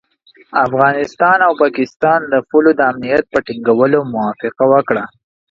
افغانستان 0.65 1.37
او 1.47 1.51
پاکستان 1.63 2.19
د 2.33 2.35
پولو 2.49 2.71
د 2.75 2.81
امنیت 2.91 3.23
په 3.33 3.37
ټینګولو 3.47 3.99
موافقه 4.13 4.63
وکړه. 4.73 5.03